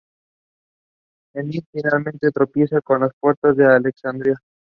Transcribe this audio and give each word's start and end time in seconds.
Enid 1.35 1.65
finalmente 1.71 2.31
tropieza 2.31 2.81
con 2.81 3.01
las 3.01 3.11
puertas 3.21 3.55
de 3.55 3.67
Alexandría. 3.67 4.37